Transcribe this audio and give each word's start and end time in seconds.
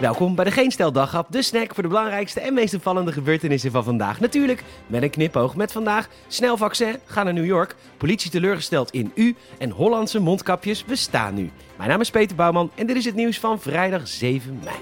Welkom 0.00 0.34
bij 0.34 0.44
de 0.44 0.50
Geen 0.50 0.70
Stel 0.70 0.92
de 0.92 1.42
snack 1.42 1.74
voor 1.74 1.82
de 1.82 1.88
belangrijkste 1.88 2.40
en 2.40 2.54
meest 2.54 2.74
opvallende 2.74 3.12
gebeurtenissen 3.12 3.70
van 3.70 3.84
vandaag. 3.84 4.20
Natuurlijk 4.20 4.64
met 4.86 5.02
een 5.02 5.10
knipoog 5.10 5.56
met 5.56 5.72
vandaag. 5.72 6.08
Snel 6.26 6.56
vaccin, 6.56 6.96
ga 7.04 7.22
naar 7.22 7.32
New 7.32 7.44
York. 7.44 7.74
Politie 7.96 8.30
teleurgesteld 8.30 8.90
in 8.90 9.12
u. 9.14 9.36
En 9.58 9.70
Hollandse 9.70 10.20
mondkapjes 10.20 10.84
bestaan 10.84 11.34
nu. 11.34 11.50
Mijn 11.76 11.88
naam 11.88 12.00
is 12.00 12.10
Peter 12.10 12.36
Bouwman 12.36 12.70
en 12.74 12.86
dit 12.86 12.96
is 12.96 13.04
het 13.04 13.14
nieuws 13.14 13.38
van 13.38 13.60
vrijdag 13.60 14.08
7 14.08 14.60
mei. 14.64 14.76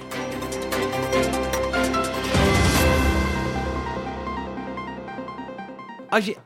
Als 6.08 6.24
je 6.24 6.36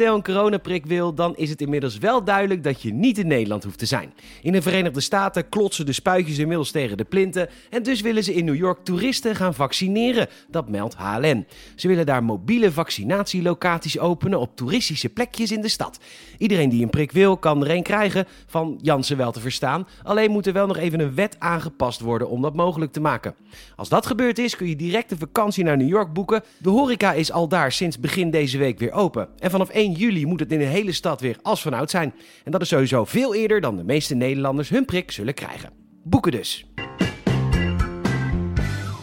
snel 0.00 0.14
een 0.14 0.22
coronaprik 0.22 0.86
wil, 0.86 1.14
dan 1.14 1.36
is 1.36 1.50
het 1.50 1.60
inmiddels 1.60 1.98
wel 1.98 2.24
duidelijk 2.24 2.64
dat 2.64 2.82
je 2.82 2.92
niet 2.92 3.18
in 3.18 3.26
Nederland 3.26 3.64
hoeft 3.64 3.78
te 3.78 3.86
zijn. 3.86 4.12
In 4.42 4.52
de 4.52 4.62
Verenigde 4.62 5.00
Staten 5.00 5.48
klotsen 5.48 5.86
de 5.86 5.92
spuitjes 5.92 6.38
inmiddels 6.38 6.70
tegen 6.70 6.96
de 6.96 7.04
plinten 7.04 7.48
en 7.70 7.82
dus 7.82 8.00
willen 8.00 8.24
ze 8.24 8.34
in 8.34 8.44
New 8.44 8.56
York 8.56 8.84
toeristen 8.84 9.36
gaan 9.36 9.54
vaccineren. 9.54 10.28
Dat 10.48 10.68
meldt 10.68 10.94
HLN. 10.94 11.46
Ze 11.76 11.88
willen 11.88 12.06
daar 12.06 12.24
mobiele 12.24 12.72
vaccinatielocaties 12.72 13.98
openen 13.98 14.40
op 14.40 14.56
toeristische 14.56 15.08
plekjes 15.08 15.52
in 15.52 15.60
de 15.60 15.68
stad. 15.68 15.98
Iedereen 16.38 16.68
die 16.68 16.82
een 16.82 16.90
prik 16.90 17.12
wil, 17.12 17.36
kan 17.36 17.64
er 17.64 17.70
een 17.70 17.82
krijgen, 17.82 18.26
van 18.46 18.78
Jansen 18.82 19.16
wel 19.16 19.32
te 19.32 19.40
verstaan. 19.40 19.86
Alleen 20.02 20.30
moet 20.30 20.46
er 20.46 20.52
wel 20.52 20.66
nog 20.66 20.76
even 20.76 21.00
een 21.00 21.14
wet 21.14 21.36
aangepast 21.38 22.00
worden 22.00 22.28
om 22.28 22.42
dat 22.42 22.54
mogelijk 22.54 22.92
te 22.92 23.00
maken. 23.00 23.34
Als 23.76 23.88
dat 23.88 24.06
gebeurd 24.06 24.38
is, 24.38 24.56
kun 24.56 24.68
je 24.68 24.76
direct 24.76 25.10
een 25.10 25.18
vakantie 25.18 25.64
naar 25.64 25.76
New 25.76 25.88
York 25.88 26.12
boeken. 26.12 26.42
De 26.58 26.70
horeca 26.70 27.12
is 27.12 27.32
al 27.32 27.48
daar 27.48 27.72
sinds 27.72 27.98
begin 27.98 28.30
deze 28.30 28.58
week 28.58 28.78
weer 28.78 28.92
open. 28.92 29.28
En 29.38 29.50
vanaf 29.50 29.68
1 29.68 29.89
juli 29.92 30.26
moet 30.26 30.40
het 30.40 30.52
in 30.52 30.58
de 30.58 30.64
hele 30.64 30.92
stad 30.92 31.20
weer 31.20 31.36
als 31.42 31.62
vanouds 31.62 31.92
zijn. 31.92 32.14
En 32.44 32.50
dat 32.50 32.60
is 32.60 32.68
sowieso 32.68 33.04
veel 33.04 33.34
eerder 33.34 33.60
dan 33.60 33.76
de 33.76 33.84
meeste 33.84 34.14
Nederlanders 34.14 34.68
hun 34.68 34.84
prik 34.84 35.10
zullen 35.10 35.34
krijgen. 35.34 35.70
Boeken 36.04 36.32
dus. 36.32 36.66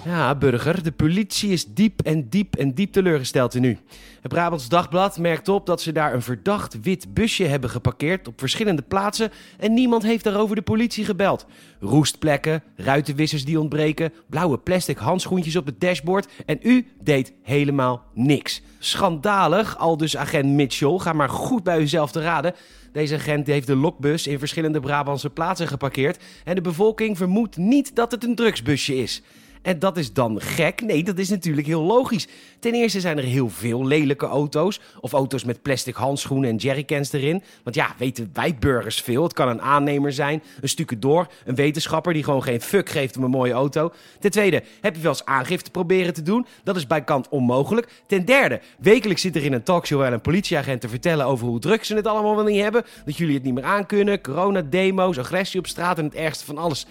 Ja, 0.08 0.36
burger, 0.36 0.84
de 0.84 0.92
politie 0.92 1.50
is 1.50 1.66
diep 1.66 2.02
en 2.02 2.30
diep 2.30 2.56
en 2.56 2.74
diep 2.74 2.92
teleurgesteld 2.92 3.56
in 3.56 3.64
u. 3.64 3.78
Het 4.22 4.32
Brabants 4.32 4.70
Dagblad 4.70 5.18
merkt 5.18 5.50
op 5.50 5.66
dat 5.66 5.82
ze 5.82 5.92
daar 5.92 6.14
een 6.14 6.22
verdacht 6.22 6.82
wit 6.82 7.14
busje 7.14 7.44
hebben 7.44 7.70
geparkeerd 7.70 8.28
op 8.28 8.40
verschillende 8.40 8.82
plaatsen 8.82 9.32
en 9.58 9.74
niemand 9.74 10.04
heeft 10.04 10.24
daarover 10.24 10.56
de 10.56 10.62
politie 10.62 11.06
gebeld. 11.06 11.46
Roestplekken, 11.80 12.64
ruitenwissers 12.76 13.46
die 13.46 13.60
ontbreken, 13.60 14.14
blauwe 14.30 14.58
plastic 14.58 14.98
handschoentjes 14.98 15.56
op 15.56 15.66
het 15.66 15.80
dashboard 15.80 16.28
en 16.46 16.60
u 16.62 16.88
deed 17.02 17.34
helemaal 17.44 18.04
niks. 18.14 18.62
Schandalig, 18.80 19.78
al 19.78 19.98
dus 19.98 20.18
agent 20.18 20.50
Mitchell, 20.50 20.98
ga 20.98 21.14
maar 21.14 21.30
goed 21.30 21.64
bij 21.64 21.80
uzelf 21.80 22.12
te 22.12 22.22
raden. 22.22 22.54
Deze 22.92 23.16
agent 23.16 23.48
heeft 23.48 23.68
de 23.68 23.76
lokbus 23.76 24.28
in 24.28 24.40
verschillende 24.40 24.80
Brabantse 24.80 25.30
plaatsen 25.30 25.68
geparkeerd 25.68 26.24
en 26.44 26.56
de 26.56 26.62
bevolking 26.62 27.18
vermoedt 27.18 27.58
niet 27.58 27.96
dat 27.96 28.12
het 28.12 28.24
een 28.24 28.36
drugsbusje 28.36 28.96
is. 28.96 29.22
En 29.68 29.80
dat 29.80 29.98
is 29.98 30.14
dan 30.14 30.42
gek? 30.42 30.82
Nee, 30.82 31.04
dat 31.04 31.18
is 31.18 31.30
natuurlijk 31.30 31.68
heel 31.68 31.82
logisch. 31.82 32.28
Ten 32.60 32.74
eerste 32.74 33.00
zijn 33.00 33.18
er 33.18 33.24
heel 33.24 33.50
veel 33.50 33.86
lelijke 33.86 34.26
auto's. 34.26 34.80
Of 35.00 35.14
auto's 35.14 35.44
met 35.44 35.62
plastic 35.62 35.96
handschoenen 35.96 36.50
en 36.50 36.56
jerrycans 36.56 37.12
erin. 37.12 37.44
Want 37.64 37.76
ja, 37.76 37.96
weten 37.98 38.30
wij 38.34 38.56
burgers 38.60 39.02
veel. 39.02 39.24
Het 39.24 39.34
kan 39.34 39.48
een 39.48 39.62
aannemer 39.62 40.14
zijn, 40.14 40.44
een 40.62 40.70
stukje 40.70 41.00
door, 41.00 41.28
een 41.46 41.56
wetenschapper 41.56 42.14
die 42.14 42.24
gewoon 42.24 42.44
geen 42.44 42.62
fuck 42.62 42.90
geeft 42.90 43.18
om 43.18 43.24
een 43.24 43.30
mooie 43.30 43.54
auto. 43.54 43.94
Ten 44.20 44.32
tweede, 44.32 44.64
heb 44.82 44.96
je 44.96 45.02
wel 45.02 45.12
eens 45.12 45.26
aangifte 45.26 45.72
proberen 45.72 46.14
te 46.14 46.22
doen? 46.22 46.46
Dat 46.64 46.76
is 46.76 46.88
bij 46.88 47.04
kant 47.04 47.30
onmogelijk. 47.30 47.88
Ten 48.06 48.26
derde, 48.26 48.62
wekelijks 48.80 49.22
zit 49.22 49.36
er 49.36 49.44
in 49.44 49.54
een 49.54 49.64
talkshow 49.64 50.00
wel 50.00 50.14
een 50.14 50.22
politieagent 50.22 50.82
te 50.82 50.90
vertellen 50.90 51.26
over 51.26 51.48
hoe 51.48 51.60
druk 51.60 51.84
ze 51.84 51.96
het 51.96 52.08
allemaal 52.08 52.36
wel 52.36 52.46
niet 52.46 52.62
hebben. 52.62 52.86
Dat 53.06 53.18
jullie 53.18 53.36
het 53.36 53.44
niet 53.44 53.54
meer 53.54 53.64
aankunnen. 53.64 54.22
Corona-demo's, 54.22 55.18
agressie 55.18 55.60
op 55.60 55.68
straat 55.68 55.98
en 55.98 56.06
het 56.06 56.16
ergste 56.16 56.46
van 56.46 56.58
alles 56.58 56.86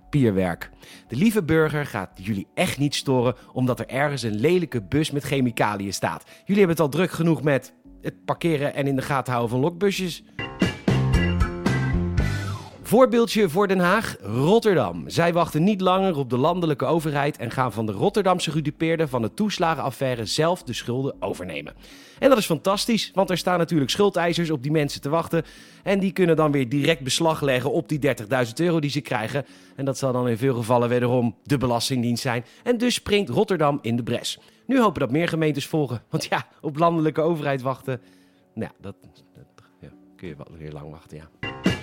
papierwerk. 0.00 0.70
De 1.08 1.16
lieve 1.16 1.42
burger 1.42 1.86
gaat 1.86 2.10
jullie 2.14 2.46
echt 2.54 2.78
niet 2.78 2.94
storen 2.94 3.34
omdat 3.52 3.80
er 3.80 3.88
ergens 3.88 4.22
een 4.22 4.40
lelijke 4.40 4.82
bus 4.82 5.10
met 5.10 5.22
chemicaliën 5.22 5.92
staat. 5.92 6.24
Jullie 6.44 6.64
hebben 6.64 6.68
het 6.68 6.80
al 6.80 6.88
druk 6.88 7.10
genoeg 7.10 7.42
met 7.42 7.72
het 8.02 8.24
parkeren 8.24 8.74
en 8.74 8.86
in 8.86 8.96
de 8.96 9.02
gaten 9.02 9.32
houden 9.32 9.52
van 9.52 9.64
lokbusjes. 9.64 10.24
Voorbeeldje 12.94 13.48
voor 13.48 13.68
Den 13.68 13.78
Haag, 13.78 14.16
Rotterdam. 14.20 15.08
Zij 15.08 15.32
wachten 15.32 15.64
niet 15.64 15.80
langer 15.80 16.16
op 16.16 16.30
de 16.30 16.38
landelijke 16.38 16.84
overheid 16.84 17.36
en 17.36 17.50
gaan 17.50 17.72
van 17.72 17.86
de 17.86 17.92
Rotterdamse 17.92 18.50
gedupeerden 18.50 19.08
van 19.08 19.22
de 19.22 19.34
toeslagenaffaire 19.34 20.24
zelf 20.24 20.62
de 20.62 20.72
schulden 20.72 21.14
overnemen. 21.20 21.74
En 22.18 22.28
dat 22.28 22.38
is 22.38 22.46
fantastisch, 22.46 23.10
want 23.14 23.30
er 23.30 23.38
staan 23.38 23.58
natuurlijk 23.58 23.90
schuldeisers 23.90 24.50
op 24.50 24.62
die 24.62 24.70
mensen 24.70 25.00
te 25.00 25.08
wachten. 25.08 25.42
En 25.82 25.98
die 25.98 26.12
kunnen 26.12 26.36
dan 26.36 26.52
weer 26.52 26.68
direct 26.68 27.00
beslag 27.00 27.40
leggen 27.40 27.72
op 27.72 27.88
die 27.88 27.98
30.000 28.46 28.52
euro 28.54 28.80
die 28.80 28.90
ze 28.90 29.00
krijgen. 29.00 29.44
En 29.76 29.84
dat 29.84 29.98
zal 29.98 30.12
dan 30.12 30.28
in 30.28 30.38
veel 30.38 30.54
gevallen 30.54 30.88
wederom 30.88 31.36
de 31.42 31.58
Belastingdienst 31.58 32.22
zijn. 32.22 32.44
En 32.62 32.78
dus 32.78 32.94
springt 32.94 33.30
Rotterdam 33.30 33.78
in 33.82 33.96
de 33.96 34.02
bres. 34.02 34.38
Nu 34.66 34.80
hopen 34.80 35.00
dat 35.00 35.10
meer 35.10 35.28
gemeentes 35.28 35.66
volgen. 35.66 36.02
Want 36.10 36.24
ja, 36.24 36.46
op 36.60 36.78
landelijke 36.78 37.20
overheid 37.20 37.62
wachten, 37.62 38.00
nou, 38.54 38.72
dat, 38.80 38.94
dat 39.34 39.64
ja, 39.80 39.88
kun 40.16 40.28
je 40.28 40.36
wel 40.36 40.58
weer 40.58 40.72
lang 40.72 40.90
wachten, 40.90 41.16
ja. 41.16 41.73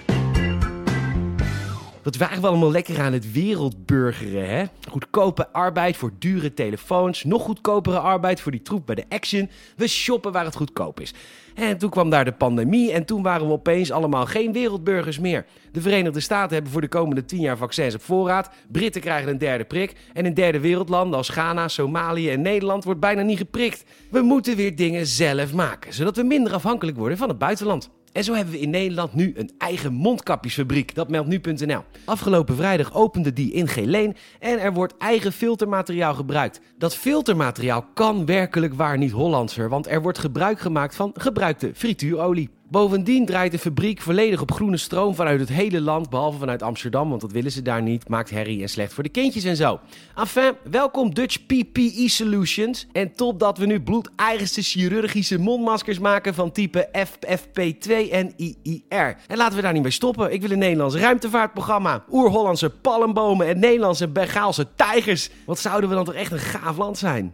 Wat 2.03 2.17
waren 2.17 2.41
we 2.41 2.47
allemaal 2.47 2.71
lekker 2.71 3.01
aan 3.01 3.13
het 3.13 3.31
wereldburgeren, 3.31 4.49
hè? 4.49 4.65
Goedkope 4.89 5.49
arbeid 5.51 5.97
voor 5.97 6.11
dure 6.19 6.53
telefoons, 6.53 7.23
nog 7.23 7.43
goedkopere 7.43 7.99
arbeid 7.99 8.41
voor 8.41 8.51
die 8.51 8.61
troep 8.61 8.85
bij 8.85 8.95
de 8.95 9.05
Action. 9.09 9.49
We 9.75 9.87
shoppen 9.87 10.31
waar 10.31 10.45
het 10.45 10.55
goedkoop 10.55 10.99
is. 10.99 11.13
En 11.55 11.77
toen 11.77 11.89
kwam 11.89 12.09
daar 12.09 12.25
de 12.25 12.31
pandemie 12.31 12.91
en 12.91 13.05
toen 13.05 13.23
waren 13.23 13.47
we 13.47 13.53
opeens 13.53 13.91
allemaal 13.91 14.25
geen 14.25 14.53
wereldburgers 14.53 15.19
meer. 15.19 15.45
De 15.71 15.81
Verenigde 15.81 16.19
Staten 16.19 16.53
hebben 16.53 16.71
voor 16.71 16.81
de 16.81 16.87
komende 16.87 17.25
10 17.25 17.39
jaar 17.39 17.57
vaccins 17.57 17.95
op 17.95 18.01
voorraad. 18.01 18.49
Britten 18.71 19.01
krijgen 19.01 19.29
een 19.29 19.37
derde 19.37 19.63
prik. 19.63 19.95
En 20.13 20.25
in 20.25 20.33
derde 20.33 20.59
wereldlanden 20.59 21.17
als 21.17 21.29
Ghana, 21.29 21.67
Somalië 21.67 22.29
en 22.29 22.41
Nederland 22.41 22.83
wordt 22.83 22.99
bijna 22.99 23.21
niet 23.21 23.37
geprikt. 23.37 23.83
We 24.09 24.21
moeten 24.21 24.55
weer 24.55 24.75
dingen 24.75 25.05
zelf 25.05 25.53
maken, 25.53 25.93
zodat 25.93 26.15
we 26.15 26.23
minder 26.23 26.53
afhankelijk 26.53 26.97
worden 26.97 27.17
van 27.17 27.29
het 27.29 27.37
buitenland. 27.37 27.89
En 28.11 28.23
zo 28.23 28.33
hebben 28.33 28.53
we 28.53 28.59
in 28.59 28.69
Nederland 28.69 29.13
nu 29.13 29.33
een 29.35 29.51
eigen 29.57 29.93
mondkapjesfabriek. 29.93 30.95
Dat 30.95 31.09
meldt 31.09 31.27
nu.nl. 31.27 31.83
Afgelopen 32.05 32.55
vrijdag 32.55 32.93
opende 32.93 33.33
die 33.33 33.51
in 33.51 33.67
Geleen 33.67 34.15
en 34.39 34.59
er 34.59 34.73
wordt 34.73 34.97
eigen 34.97 35.31
filtermateriaal 35.31 36.13
gebruikt. 36.13 36.61
Dat 36.77 36.95
filtermateriaal 36.95 37.85
kan 37.93 38.25
werkelijk 38.25 38.73
waar 38.73 38.97
niet 38.97 39.11
Hollandser, 39.11 39.69
want 39.69 39.87
er 39.87 40.01
wordt 40.01 40.17
gebruik 40.17 40.59
gemaakt 40.59 40.95
van 40.95 41.11
gebruikte 41.13 41.71
frituurolie. 41.73 42.49
Bovendien 42.71 43.25
draait 43.25 43.51
de 43.51 43.59
fabriek 43.59 44.01
volledig 44.01 44.41
op 44.41 44.51
groene 44.51 44.77
stroom 44.77 45.15
vanuit 45.15 45.39
het 45.39 45.49
hele 45.49 45.81
land, 45.81 46.09
behalve 46.09 46.39
vanuit 46.39 46.61
Amsterdam, 46.61 47.09
want 47.09 47.21
dat 47.21 47.31
willen 47.31 47.51
ze 47.51 47.61
daar 47.61 47.81
niet. 47.81 48.09
Maakt 48.09 48.29
herrie 48.29 48.61
en 48.61 48.69
slecht 48.69 48.93
voor 48.93 49.03
de 49.03 49.09
kindjes 49.09 49.43
en 49.43 49.55
zo. 49.55 49.79
Enfin, 50.15 50.53
welkom 50.69 51.13
Dutch 51.13 51.45
PPE 51.45 52.09
Solutions. 52.09 52.87
En 52.91 53.15
top 53.15 53.39
dat 53.39 53.57
we 53.57 53.65
nu 53.65 53.81
bloedeigenste 53.81 54.61
chirurgische 54.61 55.39
mondmaskers 55.39 55.99
maken 55.99 56.33
van 56.33 56.51
type 56.51 56.89
FFP2 57.07 58.11
en 58.11 58.33
IIR. 58.37 59.17
En 59.27 59.37
laten 59.37 59.55
we 59.55 59.61
daar 59.61 59.73
niet 59.73 59.81
mee 59.81 59.91
stoppen. 59.91 60.33
Ik 60.33 60.41
wil 60.41 60.51
een 60.51 60.59
Nederlands 60.59 60.95
ruimtevaartprogramma, 60.95 62.03
oer-Hollandse 62.11 62.69
palmbomen 62.69 63.47
en 63.47 63.59
Nederlandse 63.59 64.07
Bengaalse 64.07 64.67
tijgers. 64.75 65.29
Wat 65.45 65.59
zouden 65.59 65.89
we 65.89 65.95
dan 65.95 66.05
toch 66.05 66.13
echt 66.13 66.31
een 66.31 66.39
gaaf 66.39 66.77
land 66.77 66.97
zijn? 66.97 67.33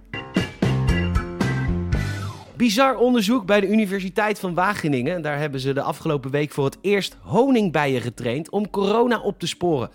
Bizar 2.58 2.98
onderzoek 2.98 3.46
bij 3.46 3.60
de 3.60 3.68
Universiteit 3.68 4.40
van 4.40 4.54
Wageningen. 4.54 5.22
Daar 5.22 5.40
hebben 5.40 5.60
ze 5.60 5.74
de 5.74 5.82
afgelopen 5.82 6.32
week 6.32 6.52
voor 6.52 6.66
het 6.66 6.78
eerst 6.82 7.18
honingbijen 7.22 8.02
getraind 8.02 8.50
om 8.50 8.70
corona 8.70 9.20
op 9.20 9.40
te 9.40 9.48
sporen. 9.48 9.90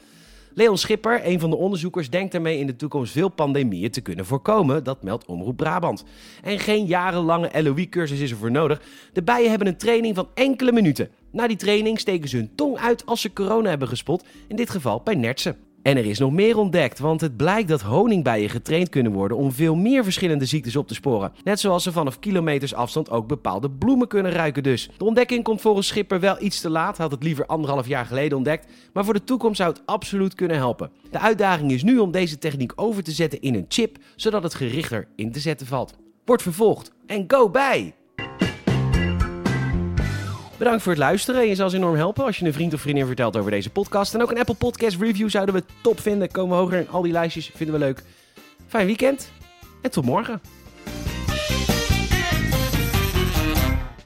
Leon 0.54 0.78
Schipper, 0.78 1.20
een 1.26 1.40
van 1.40 1.50
de 1.50 1.56
onderzoekers, 1.56 2.10
denkt 2.10 2.34
ermee 2.34 2.58
in 2.58 2.66
de 2.66 2.76
toekomst 2.76 3.12
veel 3.12 3.28
pandemieën 3.28 3.90
te 3.90 4.00
kunnen 4.00 4.26
voorkomen. 4.26 4.84
Dat 4.84 5.02
meldt 5.02 5.26
Omroep 5.26 5.56
Brabant. 5.56 6.04
En 6.42 6.58
geen 6.58 6.86
jarenlange 6.86 7.62
LOE-cursus 7.62 8.20
is 8.20 8.30
er 8.30 8.36
voor 8.36 8.50
nodig. 8.50 8.82
De 9.12 9.22
bijen 9.22 9.48
hebben 9.50 9.68
een 9.68 9.76
training 9.76 10.14
van 10.14 10.28
enkele 10.34 10.72
minuten. 10.72 11.10
Na 11.30 11.46
die 11.46 11.56
training 11.56 12.00
steken 12.00 12.28
ze 12.28 12.36
hun 12.36 12.54
tong 12.54 12.78
uit 12.78 13.06
als 13.06 13.20
ze 13.20 13.32
corona 13.32 13.68
hebben 13.68 13.88
gespot, 13.88 14.24
in 14.48 14.56
dit 14.56 14.70
geval 14.70 15.00
bij 15.04 15.14
nertsen. 15.14 15.56
En 15.82 15.96
er 15.96 16.06
is 16.06 16.18
nog 16.18 16.32
meer 16.32 16.58
ontdekt, 16.58 16.98
want 16.98 17.20
het 17.20 17.36
blijkt 17.36 17.68
dat 17.68 17.82
honingbijen 17.82 18.50
getraind 18.50 18.88
kunnen 18.88 19.12
worden 19.12 19.36
om 19.36 19.52
veel 19.52 19.74
meer 19.74 20.04
verschillende 20.04 20.44
ziektes 20.44 20.76
op 20.76 20.88
te 20.88 20.94
sporen. 20.94 21.32
Net 21.44 21.60
zoals 21.60 21.82
ze 21.82 21.92
vanaf 21.92 22.18
kilometers 22.18 22.74
afstand 22.74 23.10
ook 23.10 23.26
bepaalde 23.26 23.70
bloemen 23.70 24.08
kunnen 24.08 24.32
ruiken 24.32 24.62
dus. 24.62 24.90
De 24.98 25.04
ontdekking 25.04 25.44
komt 25.44 25.60
volgens 25.60 25.86
Schipper 25.86 26.20
wel 26.20 26.42
iets 26.42 26.60
te 26.60 26.70
laat, 26.70 26.98
had 26.98 27.10
het 27.10 27.22
liever 27.22 27.46
anderhalf 27.46 27.86
jaar 27.86 28.06
geleden 28.06 28.36
ontdekt, 28.36 28.66
maar 28.92 29.04
voor 29.04 29.14
de 29.14 29.24
toekomst 29.24 29.56
zou 29.56 29.70
het 29.70 29.82
absoluut 29.84 30.34
kunnen 30.34 30.56
helpen. 30.56 30.90
De 31.10 31.18
uitdaging 31.18 31.72
is 31.72 31.82
nu 31.82 31.98
om 31.98 32.10
deze 32.10 32.38
techniek 32.38 32.72
over 32.76 33.02
te 33.02 33.12
zetten 33.12 33.40
in 33.40 33.54
een 33.54 33.66
chip, 33.68 33.96
zodat 34.16 34.42
het 34.42 34.54
gerichter 34.54 35.08
in 35.16 35.32
te 35.32 35.40
zetten 35.40 35.66
valt. 35.66 35.94
Wordt 36.24 36.42
vervolgd 36.42 36.92
en 37.06 37.24
go 37.26 37.50
bij! 37.50 37.94
Bedankt 40.62 40.82
voor 40.82 40.92
het 40.92 41.00
luisteren. 41.00 41.48
Je 41.48 41.54
zal 41.54 41.64
ons 41.64 41.74
enorm 41.74 41.96
helpen 41.96 42.24
als 42.24 42.38
je 42.38 42.46
een 42.46 42.52
vriend 42.52 42.74
of 42.74 42.80
vriendin 42.80 43.06
vertelt 43.06 43.36
over 43.36 43.50
deze 43.50 43.70
podcast. 43.70 44.14
En 44.14 44.22
ook 44.22 44.30
een 44.30 44.38
Apple 44.38 44.54
Podcast 44.54 45.00
review 45.00 45.30
zouden 45.30 45.54
we 45.54 45.62
top 45.82 46.00
vinden. 46.00 46.30
Komen 46.30 46.56
we 46.56 46.62
hoger 46.62 46.78
in 46.78 46.88
al 46.88 47.02
die 47.02 47.12
lijstjes. 47.12 47.50
Vinden 47.54 47.78
we 47.78 47.84
leuk. 47.84 48.02
Fijn 48.66 48.86
weekend 48.86 49.30
en 49.80 49.90
tot 49.90 50.04
morgen. 50.04 50.40